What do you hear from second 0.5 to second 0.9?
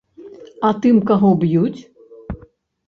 А